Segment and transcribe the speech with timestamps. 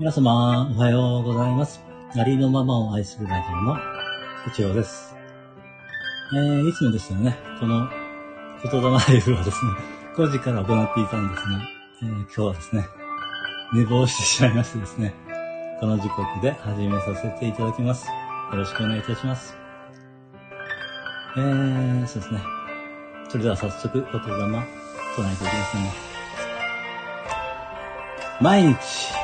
[0.00, 1.80] 皆様、おはようございます。
[2.16, 3.76] ありのままを愛するラジオの
[4.48, 5.14] 一応です。
[6.34, 7.88] えー、いつもですよね、この
[8.64, 9.70] 言霊ライブはですね、
[10.16, 11.60] 5時から行っていたんですが、
[12.02, 12.88] えー今日はですね、
[13.72, 15.14] 寝坊してしまいましてですね、
[15.78, 18.08] この時刻で始めさせていただきます。
[18.08, 18.12] よ
[18.56, 19.56] ろしくお願いいたします。
[21.36, 22.40] えー、そうですね。
[23.28, 25.92] それでは早速、言霊、唱えていきますね。
[28.40, 29.23] 毎日、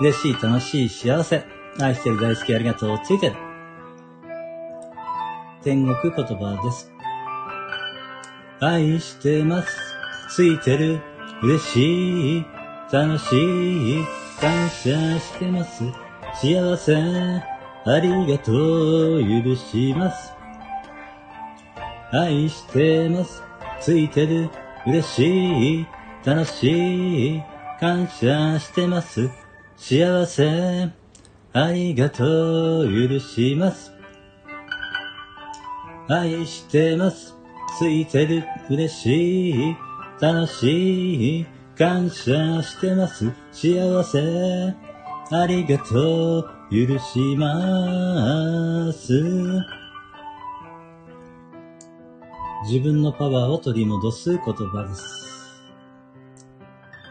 [0.00, 1.44] 嬉しい、楽しい、幸せ、
[1.80, 3.36] 愛してる、大好き、ありがとう、ついてる。
[5.62, 6.92] 天国言葉です。
[8.60, 9.68] 愛してます。
[10.30, 11.00] ついてる。
[11.42, 12.44] 嬉しい。
[12.92, 14.04] 楽しい。
[14.40, 15.84] 感謝してます。
[16.34, 16.96] 幸せ。
[16.96, 18.52] ありがと
[19.16, 19.20] う。
[19.20, 20.32] 許します。
[22.12, 23.42] 愛してます。
[23.80, 24.50] ついてる。
[24.86, 25.86] 嬉しい。
[26.24, 27.42] 楽しい。
[27.80, 29.47] 感謝してます。
[29.78, 30.90] 幸せ。
[31.52, 33.08] ありがとう。
[33.08, 33.92] 許します。
[36.08, 37.36] 愛してます。
[37.78, 38.44] ついてる。
[38.68, 39.76] 嬉しい。
[40.20, 41.46] 楽しい。
[41.76, 43.32] 感謝してます。
[43.52, 44.74] 幸せ。
[45.30, 46.50] ありがとう。
[46.70, 49.12] 許します。
[52.64, 55.37] 自分のパワーを取り戻す言葉です。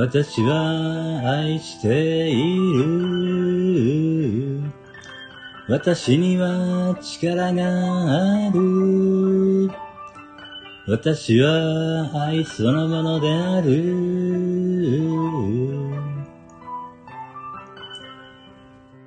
[0.00, 4.62] 私は愛している。
[5.68, 7.64] 私には力が
[8.46, 9.68] ある。
[10.86, 13.72] 私は愛そのものである。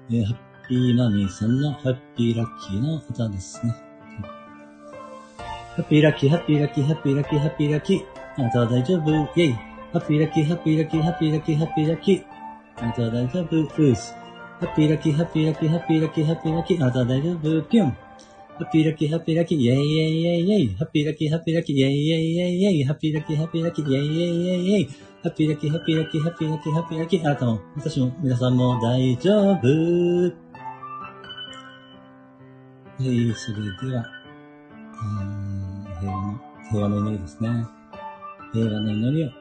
[0.09, 0.35] ハッ
[0.67, 3.71] ピーマミーさんのハッピーラッキーの歌ですね。
[5.37, 8.05] ハッピーラッキー、ハッピーラッキー、ハッピーラッキー、ハッピーラッキー。
[8.35, 9.70] あなたは大丈夫イェイ。
[9.91, 12.23] ハッピーラッキー、ハッピーラッキー、ハッピーラッキー、ハッピーラッキー。
[12.77, 14.13] あなたは大丈夫です。
[14.61, 16.81] ハッピーラッキー、ハッピーラッキー、ハッピーラッキー、ハッピーラッキー。
[16.81, 17.91] あなたは大丈夫ピュン。
[17.91, 17.97] ハ
[18.61, 20.75] ッピーラッキー、ハッピーラッキー、イェイイェイイェイイェイ。
[20.77, 22.83] ハッピーラッキー、ハッピーラッキー、イェイイェイイェイイェイ。
[22.85, 24.89] ハッピーラッキー、ハッピーラッキー、イェイイェイイェイイェイ。
[25.23, 27.25] ハッピーラッキー、ハッピーラッキー、ハッピーラッキー、ハッピーラッキー。
[27.25, 29.67] あなたも、私も、皆さんも大丈夫。
[32.97, 34.05] はい、それでは、
[34.95, 37.49] えー、平和の、平和の祈りですね。
[38.53, 39.40] 平和の祈りを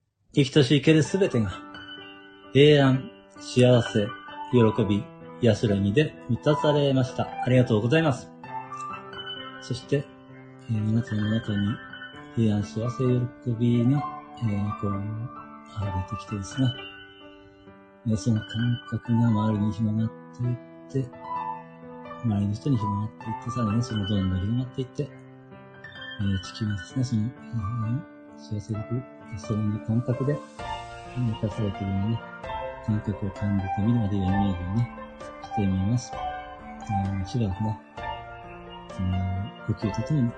[0.33, 1.51] 生きとし生けるすべてが、
[2.53, 4.07] 平安、幸せ、
[4.53, 5.03] 喜び、
[5.41, 7.27] 安らぎで満たされました。
[7.43, 8.31] ありがとうございます。
[9.61, 10.05] そして、
[10.69, 11.67] えーあなたの中に
[12.35, 14.03] 平安、幸せ、喜びが、
[14.43, 15.03] えーこう、
[15.75, 16.73] 溢れてきてですね、
[18.07, 18.47] えーその感
[18.89, 20.57] 覚が周りに広がっていっ
[21.03, 21.09] て、
[22.23, 28.03] 周りの人に広がっていって、さらに、そのどんどん広がっていって、えー地球がですね、その、うん
[28.37, 30.37] 幸せ力、その感覚で
[31.17, 32.21] 満たされているようなね、
[32.85, 34.91] 感覚を感じてみる、あるいはイメージをね、
[35.43, 36.11] してみます。
[36.13, 37.79] えー、もちろんね、
[38.99, 40.31] うん、呼吸とともに、うん、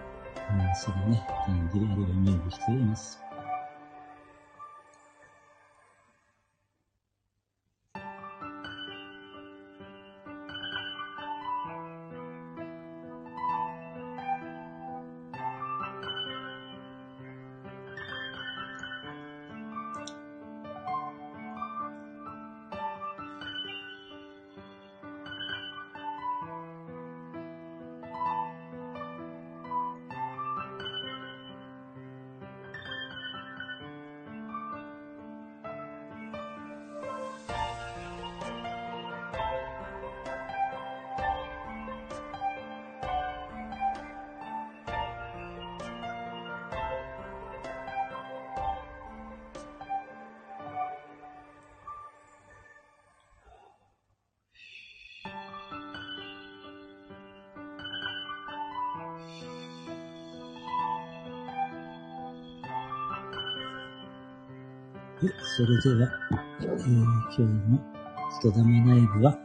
[0.75, 3.22] それをね、感じる、あるいはイメージしています。
[65.29, 66.11] それでは、
[66.61, 67.79] えー、今日の
[68.39, 69.37] 人玉ライブは、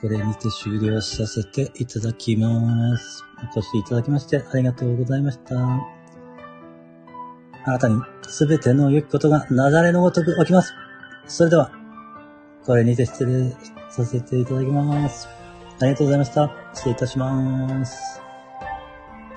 [0.00, 3.24] これにて終了させていただきます。
[3.54, 5.56] お越しいただきましてありがとうございました。
[7.64, 10.74] あなたにすべての良きことが流れのごとく起きます。
[11.26, 11.70] それでは、
[12.64, 13.50] これにて失礼
[13.90, 15.28] させていただきます。
[15.80, 16.50] ありがとうございました。
[16.74, 18.25] 失礼いたします。